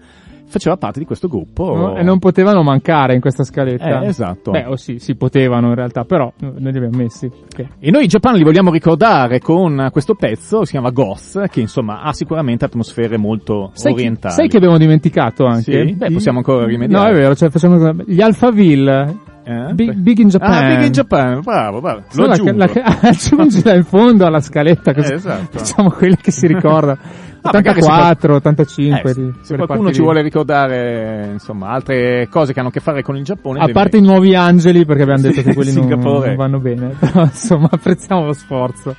faceva 0.50 0.76
parte 0.78 0.99
di 0.99 1.04
questo 1.04 1.28
gruppo. 1.28 1.75
No? 1.76 1.97
E 1.97 2.02
non 2.02 2.19
potevano 2.19 2.63
mancare 2.63 3.15
in 3.15 3.21
questa 3.21 3.45
scaletta. 3.45 4.00
Eh, 4.02 4.06
esatto. 4.06 4.50
Beh, 4.50 4.65
oh 4.67 4.76
sì, 4.76 4.99
si 4.99 5.15
potevano 5.15 5.69
in 5.69 5.75
realtà, 5.75 6.04
però 6.04 6.32
eh, 6.41 6.47
noi 6.56 6.73
li 6.73 6.78
abbiamo 6.78 6.97
messi. 6.97 7.28
perché- 7.28 7.75
E 7.78 7.91
noi 7.91 8.04
i 8.04 8.06
Japan 8.08 8.34
li 8.36 8.43
vogliamo 8.45 8.71
ricordare 8.73 9.41
con 9.41 9.89
questo 9.93 10.15
pezzo, 10.15 10.65
si 10.65 10.73
chiama 10.73 10.91
Ghost, 10.91 11.47
che 11.49 11.60
insomma 11.60 12.00
ha 12.02 12.13
sicuramente 12.15 12.65
atmosfere 12.65 13.19
molto 13.19 13.71
Sai, 13.75 13.93
orientali. 13.93 14.34
sai 14.34 14.49
che 14.49 14.56
abbiamo 14.56 14.78
dimenticato 14.78 15.45
anche? 15.45 15.86
Sì? 15.86 15.95
Beh, 15.95 16.10
possiamo 16.13 16.39
ancora 16.39 16.65
rimediare. 16.65 17.10
No, 17.13 17.17
è 17.17 17.21
vero, 17.21 17.34
cioè 17.34 17.50
facciamo 17.50 17.93
gli 18.06 18.21
Alphaville. 18.23 19.17
Eh? 19.49 19.73
Big, 19.73 19.95
Big 19.95 20.19
in 20.19 20.28
Japan. 20.28 20.52
Ah, 20.52 20.69
Big 20.76 20.84
in 20.87 20.93
Japan, 20.93 21.41
bravo, 21.41 21.80
bravo. 21.80 22.02
Lo 22.13 22.26
la- 22.26 22.32
aggiungo. 22.34 22.52
la- 22.56 22.71
aggiungila 23.00 23.75
in 23.75 23.84
fondo 23.84 24.26
alla 24.26 24.41
scaletta 24.41 24.93
così 24.93 25.13
Eh, 25.13 25.15
esatto. 25.15 25.58
facciamo 25.58 25.91
quelli 25.91 26.17
che 26.21 26.30
si 26.30 26.47
ricorda 26.52 26.99
Ah, 27.41 27.50
magari 27.52 27.80
se 27.80 27.87
84 27.89 28.34
85 28.34 29.11
Eh, 29.11 29.15
di- 29.15 29.32
se 29.41 29.56
qualcuno 29.56 29.89
ci 29.91 29.99
lì. 29.99 30.02
vuole 30.02 30.21
ricordare, 30.23 31.28
insomma, 31.32 31.69
altre 31.71 32.26
cose 32.28 32.52
che 32.52 32.58
hanno 32.61 32.69
a 32.69 32.73
che 32.73 32.80
fare 32.80 33.02
con 33.02 33.17
il 33.17 33.25
Giappone, 33.25 33.61
a 33.61 33.69
parte 33.69 33.97
i 33.97 34.02
nuovi 34.02 34.34
angeli 34.34 34.84
perché 34.84 35.02
abbiamo 35.02 35.21
Sì, 35.21 35.28
detto 35.28 35.43
che 35.43 35.54
quelli 35.54 35.73
non, 35.73 35.89
non 35.89 36.34
vanno 36.37 36.58
bene 36.58 36.95
però 36.99 37.23
insomma 37.23 37.69
apprezziamo 37.71 38.25
lo 38.26 38.32
sforzo 38.34 38.95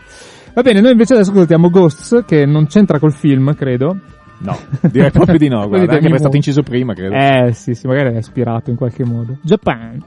va 0.56 0.62
bene 0.64 0.82
noi 0.82 0.92
invece 0.94 1.14
adesso 1.14 1.30
ascoltiamo 1.32 1.70
Ghosts 1.70 2.24
che 2.26 2.46
non 2.48 2.66
c'entra 2.68 2.98
col 2.98 3.14
film 3.14 3.54
credo 3.54 3.98
No, 4.42 4.58
direi 4.90 5.12
proprio 5.12 5.38
di 5.38 5.50
no, 5.50 5.68
guarda, 5.68 5.96
anche 5.96 6.08
è 6.08 6.18
stato 6.18 6.38
inciso 6.38 6.64
prima, 6.64 6.94
credo. 6.94 7.14
eh 7.14 7.52
sì 7.52 7.74
sì 7.74 7.88
magari 7.88 8.14
è 8.16 8.20
ispirato 8.20 8.70
in 8.70 8.78
qualche 8.78 9.04
modo 9.04 9.36
Japan 9.42 10.02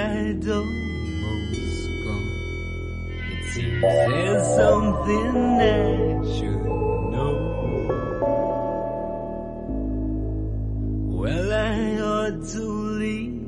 daylight 0.00 0.48
almost 0.48 1.88
gone. 2.04 2.30
It 3.32 3.44
seems 3.52 3.82
there's 3.82 4.46
something 4.56 5.36
I 5.36 5.72
should 6.34 6.64
know. 7.12 7.34
Well, 11.20 11.52
I 11.52 12.00
ought 12.00 12.40
to 12.54 12.62
leave, 13.00 13.42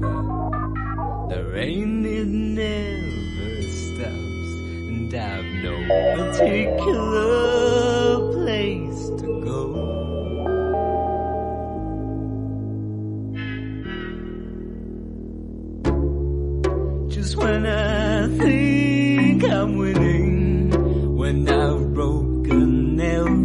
but 0.00 1.28
the 1.30 1.40
rain 1.54 2.04
it 2.04 2.26
never 2.26 3.62
stops, 3.62 4.50
and 4.88 5.14
I've 5.14 5.50
no 5.64 5.74
particular 6.16 7.11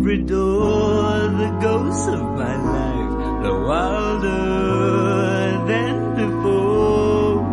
every 0.07 0.23
door, 0.23 1.19
the 1.43 1.59
ghosts 1.61 2.07
of 2.07 2.21
my 2.21 2.55
life 2.55 3.41
blow 3.41 3.67
wilder 3.67 5.65
than 5.67 6.15
before. 6.15 7.43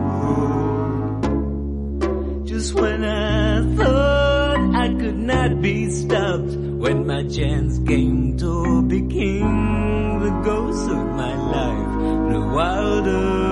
Just 2.47 2.75
when 2.75 3.03
I 3.03 3.75
thought 3.75 4.75
I 4.77 4.88
could 4.88 5.19
not 5.19 5.61
be 5.61 5.90
stopped, 5.90 6.55
when 6.85 7.09
my 7.09 7.25
chance 7.27 7.81
came 7.88 8.38
to 8.38 8.83
be 8.83 9.01
king, 9.01 10.21
the 10.21 10.31
ghosts 10.45 10.87
of 10.87 11.07
my 11.23 11.35
life 11.35 11.88
blew 12.29 12.55
wilder 12.55 13.43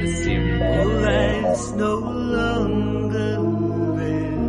The 0.00 0.08
simple 0.22 0.86
life's 1.06 1.70
no 1.72 1.94
longer 1.98 3.36
there. 3.98 4.48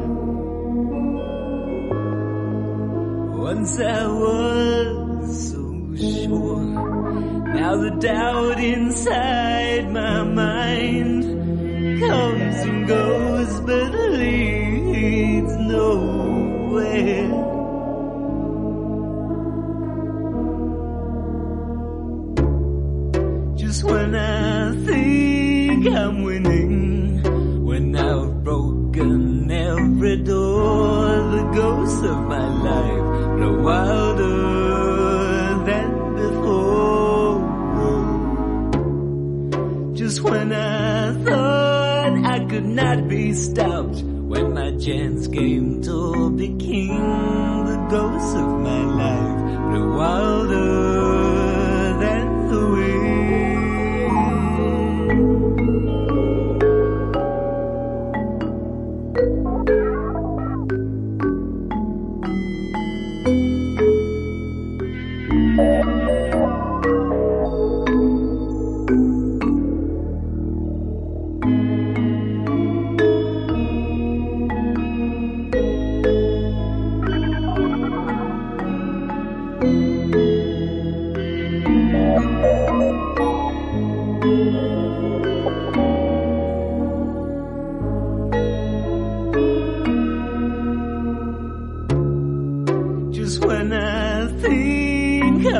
Once 3.37 3.79
I 3.79 4.07
was 4.07 5.51
so 5.51 5.63
sure. 5.95 6.63
Now 7.55 7.73
the 7.77 7.91
doubt 7.99 8.59
inside 8.59 9.91
my 9.91 10.23
mind 10.23 11.23
comes 11.99 12.57
and 12.67 12.87
goes, 12.87 13.59
but 13.61 13.91
leads 14.19 15.55
nowhere. 15.57 17.34
Wilder 33.65 35.63
than 35.65 35.89
before. 36.21 37.41
Just 39.95 40.21
when 40.21 40.53
I 40.53 41.13
thought 41.25 42.13
I 42.35 42.45
could 42.45 42.65
not 42.65 43.07
be 43.07 43.33
stopped, 43.33 44.03
when 44.03 44.53
my 44.53 44.77
chance 44.77 45.27
came 45.27 45.81
to 45.81 46.29
be 46.37 46.49
king, 46.65 47.65
the 47.65 47.77
ghosts 47.89 48.35
of 48.35 48.47
my 48.69 48.83
life 49.01 49.39
blew 49.71 49.97
wilder 49.97 51.14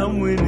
I'm 0.05 0.19
with 0.19 0.44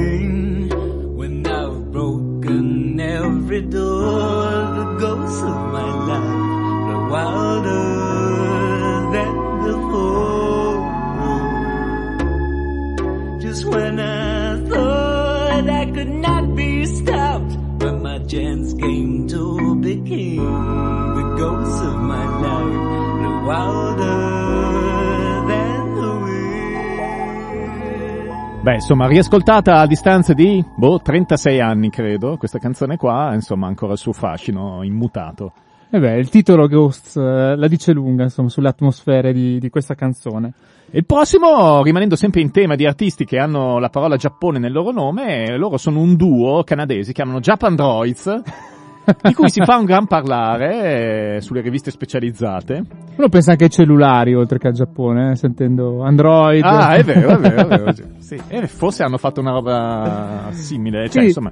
Beh, 28.68 28.74
insomma, 28.74 29.06
riascoltata 29.06 29.80
a 29.80 29.86
distanza 29.86 30.34
di, 30.34 30.62
boh, 30.76 31.00
36 31.00 31.58
anni 31.58 31.88
credo, 31.88 32.36
questa 32.36 32.58
canzone 32.58 32.98
qua, 32.98 33.32
insomma, 33.32 33.64
ha 33.64 33.68
ancora 33.70 33.92
il 33.92 33.98
suo 33.98 34.12
fascino 34.12 34.82
immutato. 34.82 35.54
E 35.88 35.98
beh, 35.98 36.18
il 36.18 36.28
titolo 36.28 36.68
Ghosts 36.68 37.16
eh, 37.16 37.56
la 37.56 37.66
dice 37.66 37.92
lunga, 37.92 38.24
insomma, 38.24 38.50
sulle 38.50 38.68
atmosfere 38.68 39.32
di, 39.32 39.58
di 39.58 39.70
questa 39.70 39.94
canzone. 39.94 40.52
Il 40.90 41.06
prossimo, 41.06 41.82
rimanendo 41.82 42.14
sempre 42.14 42.42
in 42.42 42.50
tema 42.50 42.74
di 42.74 42.84
artisti 42.84 43.24
che 43.24 43.38
hanno 43.38 43.78
la 43.78 43.88
parola 43.88 44.16
Giappone 44.16 44.58
nel 44.58 44.72
loro 44.72 44.90
nome, 44.90 45.56
loro 45.56 45.78
sono 45.78 46.00
un 46.00 46.14
duo 46.14 46.62
canadesi, 46.62 47.14
chiamano 47.14 47.40
Japan 47.40 47.74
Droids, 47.74 48.26
di 49.22 49.34
cui 49.34 49.48
si 49.50 49.60
fa 49.64 49.76
un 49.76 49.84
gran 49.84 50.06
parlare 50.06 51.36
eh, 51.36 51.40
sulle 51.40 51.60
riviste 51.60 51.90
specializzate. 51.90 52.82
Uno 53.16 53.28
pensa 53.28 53.52
anche 53.52 53.64
ai 53.64 53.70
cellulari, 53.70 54.34
oltre 54.34 54.58
che 54.58 54.68
al 54.68 54.74
Giappone, 54.74 55.32
eh, 55.32 55.36
sentendo 55.36 56.02
Android. 56.02 56.62
Ah, 56.64 56.94
è 56.94 57.02
vero, 57.02 57.30
è 57.30 57.38
vero, 57.38 57.60
è 57.60 57.66
vero. 57.66 57.92
Sì, 58.28 58.38
e 58.48 58.66
forse 58.66 59.02
hanno 59.02 59.16
fatto 59.16 59.40
una 59.40 59.52
roba 59.52 60.48
simile, 60.50 61.08
cioè 61.08 61.22
Sì. 61.22 61.28
insomma, 61.28 61.50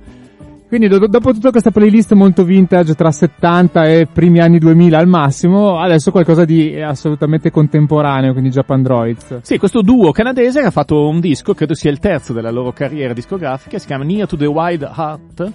Quindi 0.69 0.89
do- 0.89 1.07
dopo 1.07 1.33
tutta 1.33 1.51
questa 1.51 1.71
playlist 1.71 2.13
molto 2.13 2.43
vintage 2.45 2.95
tra 2.95 3.11
70 3.13 3.85
e 3.85 4.07
primi 4.13 4.41
anni 4.41 4.59
2000 4.59 4.99
al 4.99 5.07
massimo, 5.07 5.79
adesso 5.79 6.11
qualcosa 6.11 6.45
di 6.45 6.79
assolutamente 6.83 7.51
contemporaneo, 7.51 8.33
quindi 8.33 8.51
Japan 8.51 8.83
Droids. 8.83 9.39
Sì, 9.43 9.59
questo 9.59 9.81
duo 9.81 10.11
canadese 10.11 10.61
ha 10.61 10.71
fatto 10.71 11.09
un 11.09 11.21
disco, 11.21 11.55
credo 11.55 11.73
sia 11.75 11.91
il 11.91 11.99
terzo 12.01 12.33
della 12.33 12.51
loro 12.51 12.73
carriera 12.73 13.13
discografica, 13.15 13.79
si 13.79 13.87
chiama 13.87 14.05
Near 14.05 14.27
to 14.27 14.37
the 14.37 14.47
Wild 14.47 14.83
Heart 14.83 15.53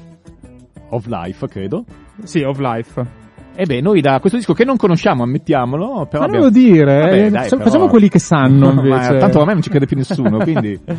of 0.91 1.06
Life, 1.08 1.47
credo. 1.47 1.84
Sì, 2.23 2.41
of 2.43 2.58
Life. 2.60 3.19
E 3.54 3.65
beh, 3.65 3.82
noi 3.82 3.99
da 3.99 4.19
questo 4.19 4.38
disco 4.38 4.54
che 4.54 4.63
non 4.63 4.77
conosciamo, 4.77 5.23
ammettiamolo, 5.23 6.08
però 6.10 6.21
Ma 6.21 6.27
abbiamo- 6.27 6.49
dire, 6.49 6.99
Vabbè, 6.99 7.25
eh, 7.25 7.30
dai, 7.30 7.49
facciamo 7.49 7.63
però- 7.69 7.88
quelli 7.88 8.08
che 8.08 8.17
sanno 8.19 8.71
Ma 8.73 8.82
invece. 8.82 9.17
tanto 9.17 9.39
ormai 9.39 9.54
non 9.56 9.63
ci 9.63 9.69
crede 9.69 9.86
più 9.86 9.97
nessuno, 9.97 10.38
quindi... 10.43 10.80
Poi 10.86 10.95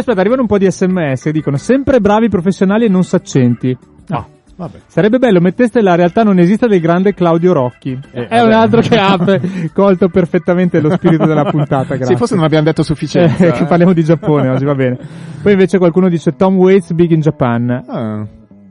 aspetta, 0.00 0.20
arrivano 0.20 0.42
un 0.42 0.46
po' 0.46 0.56
di 0.58 0.70
sms 0.70 1.22
che 1.22 1.32
dicono 1.32 1.56
sempre 1.56 2.00
bravi 2.00 2.28
professionali 2.28 2.84
e 2.84 2.88
non 2.88 3.02
saccenti. 3.02 3.76
Ah, 4.10 4.24
vabbè. 4.54 4.78
Sarebbe 4.86 5.18
bello 5.18 5.40
metteste 5.40 5.82
la 5.82 5.96
realtà 5.96 6.22
non 6.22 6.38
esiste 6.38 6.68
del 6.68 6.80
grande 6.80 7.12
Claudio 7.12 7.52
Rocchi. 7.52 7.98
Eh, 8.12 8.28
È 8.28 8.40
un 8.40 8.52
altro 8.52 8.80
che 8.82 8.96
ha 8.96 9.18
colto 9.74 10.08
perfettamente 10.08 10.80
lo 10.80 10.90
spirito 10.90 11.26
della 11.26 11.44
puntata, 11.44 11.96
grazie. 11.96 12.06
Sì, 12.06 12.16
forse 12.16 12.36
non 12.36 12.44
abbiamo 12.44 12.64
detto 12.64 12.82
a 12.82 12.84
sufficienza. 12.84 13.44
Eh, 13.46 13.50
che 13.50 13.62
eh. 13.64 13.66
parliamo 13.66 13.92
di 13.92 14.04
Giappone 14.04 14.48
oggi, 14.48 14.64
va 14.64 14.74
bene. 14.76 14.96
Poi 15.42 15.52
invece 15.52 15.78
qualcuno 15.78 16.08
dice 16.08 16.36
Tom 16.36 16.54
Waits 16.56 16.92
Big 16.92 17.10
in 17.10 17.20
Japan. 17.20 17.84
Ah. 17.88 18.26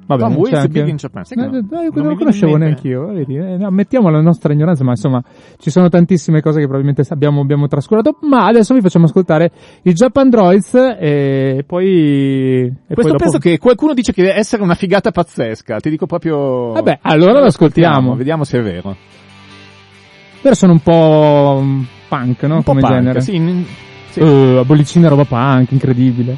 Vabbè, 0.07 0.21
Tom 0.21 0.31
c'è 0.33 0.37
Waits 0.39 0.57
anche- 0.59 0.67
Big 0.81 0.87
in 0.87 0.95
Japan. 0.97 1.23
Sai 1.25 1.37
no? 1.37 1.45
eh, 1.57 1.89
Non 1.93 2.07
lo 2.07 2.15
conoscevo 2.15 2.57
neanche 2.57 2.87
io? 2.87 3.09
Eh, 3.11 3.57
no, 3.57 3.67
ammettiamo 3.67 4.09
la 4.09 4.21
nostra 4.21 4.53
ignoranza, 4.53 4.83
ma 4.83 4.91
insomma 4.91 5.23
ci 5.57 5.69
sono 5.71 5.89
tantissime 5.89 6.41
cose 6.41 6.59
che 6.59 6.65
probabilmente 6.67 7.03
abbiamo, 7.09 7.41
abbiamo 7.41 7.67
trascurato. 7.67 8.17
Ma 8.21 8.45
adesso 8.45 8.73
vi 8.73 8.81
facciamo 8.81 9.05
ascoltare 9.05 9.51
i 9.83 9.93
Japan 9.93 10.29
Droids 10.29 10.73
e 10.99 11.63
poi. 11.65 12.63
E 12.65 12.71
poi 12.87 12.93
Questo 12.93 13.11
dopo- 13.13 13.23
penso 13.23 13.37
che 13.39 13.57
qualcuno 13.57 13.93
dice 13.93 14.13
che 14.13 14.21
deve 14.21 14.35
essere 14.37 14.61
una 14.61 14.75
figata 14.75 15.11
pazzesca, 15.11 15.79
ti 15.79 15.89
dico 15.89 16.05
proprio... 16.05 16.71
Vabbè, 16.73 16.99
allora 17.01 17.39
lo 17.39 17.45
ascoltiamo. 17.47 18.15
Vediamo 18.15 18.43
se 18.43 18.59
è 18.59 18.61
vero. 18.61 18.95
Però 20.41 20.53
sono 20.53 20.73
un 20.73 20.79
po' 20.81 21.63
punk, 22.07 22.43
no? 22.43 22.55
Un 22.57 22.63
po' 22.63 22.71
Come 22.73 22.81
punk, 22.81 22.93
genere. 22.93 23.21
sì, 23.21 23.35
in- 23.35 23.63
sì. 24.11 24.19
Bollicina 24.65 25.07
roba 25.07 25.25
punk, 25.25 25.71
incredibile. 25.71 26.37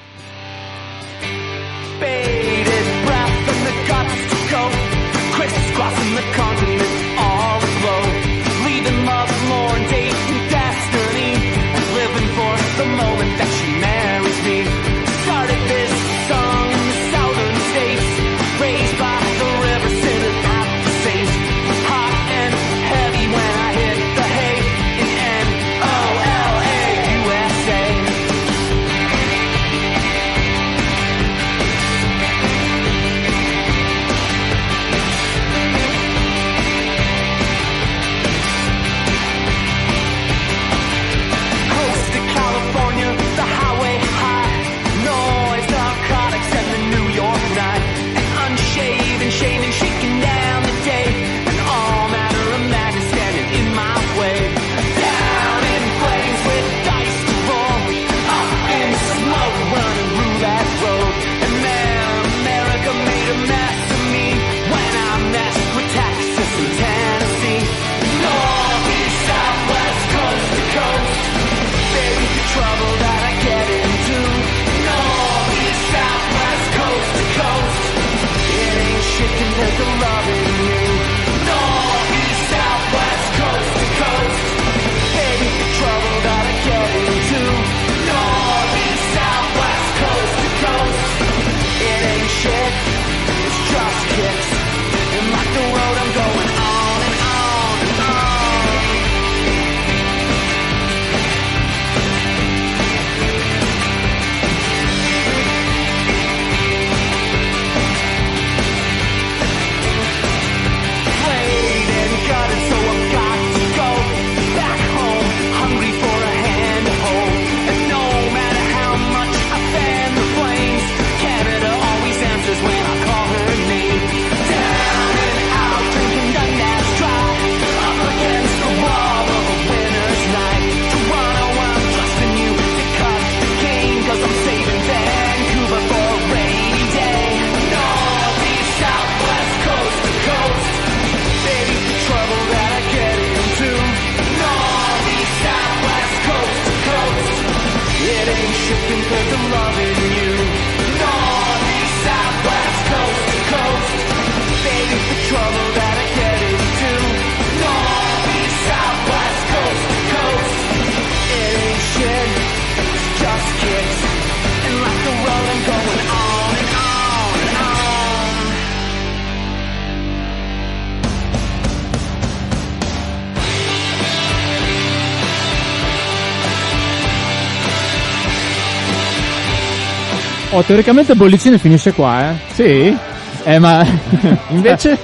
Oh, 180.51 180.61
teoricamente 180.63 181.13
bollicine 181.15 181.57
finisce 181.57 181.91
qua, 181.93 182.29
eh. 182.31 182.33
Sì? 182.53 182.97
Eh, 183.43 183.59
ma... 183.59 183.85
Invece? 184.49 184.97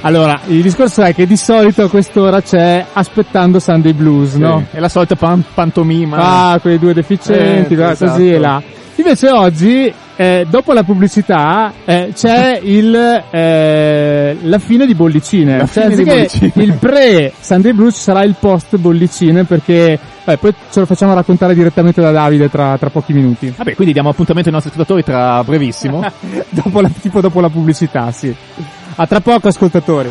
allora, 0.00 0.40
il 0.46 0.60
discorso 0.60 1.02
è 1.02 1.14
che 1.14 1.26
di 1.26 1.36
solito 1.36 1.84
a 1.84 1.88
quest'ora 1.88 2.42
c'è 2.42 2.84
aspettando 2.92 3.60
Sunday 3.60 3.92
Blues, 3.92 4.34
no? 4.34 4.64
Sì, 4.70 4.76
È 4.76 4.80
la 4.80 4.88
solita 4.88 5.14
pan- 5.14 5.44
pantomima. 5.54 6.50
Ah, 6.52 6.58
quei 6.60 6.78
due 6.80 6.92
deficienti, 6.94 7.74
Eh, 7.74 7.76
guarda, 7.76 7.92
esatto. 7.92 8.10
così 8.12 8.30
e 8.32 8.38
là. 8.38 8.60
Invece 8.96 9.30
oggi, 9.30 9.92
eh, 10.22 10.46
dopo 10.48 10.72
la 10.72 10.84
pubblicità, 10.84 11.72
eh, 11.84 12.12
c'è 12.14 12.60
il, 12.62 12.94
eh, 13.30 14.36
la 14.40 14.58
fine 14.60 14.86
di 14.86 14.94
bollicine. 14.94 15.58
La 15.58 15.66
Cioè, 15.66 15.90
fine 15.90 16.04
bollicine. 16.04 16.52
il 16.54 16.72
pre 16.74 17.32
Sunday 17.40 17.72
Blues 17.72 17.96
sarà 18.00 18.22
il 18.22 18.36
post 18.38 18.76
bollicine 18.76 19.42
perché, 19.44 19.98
beh, 20.24 20.36
poi 20.36 20.54
ce 20.70 20.78
lo 20.80 20.86
facciamo 20.86 21.12
raccontare 21.14 21.54
direttamente 21.54 22.00
da 22.00 22.12
Davide 22.12 22.48
tra, 22.48 22.78
tra 22.78 22.88
pochi 22.90 23.12
minuti. 23.12 23.52
Vabbè, 23.56 23.74
quindi 23.74 23.92
diamo 23.92 24.10
appuntamento 24.10 24.48
ai 24.48 24.54
nostri 24.54 24.70
ascoltatori 24.70 25.02
tra 25.02 25.42
brevissimo. 25.42 26.04
dopo 26.50 26.80
la, 26.80 26.88
tipo 27.00 27.20
dopo 27.20 27.40
la 27.40 27.48
pubblicità, 27.48 28.12
sì. 28.12 28.32
A 28.94 29.06
tra 29.06 29.20
poco 29.20 29.48
ascoltatori. 29.48 30.10